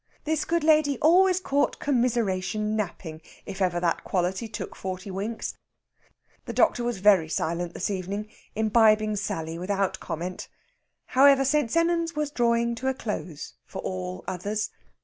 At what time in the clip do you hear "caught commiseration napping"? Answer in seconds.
1.39-3.21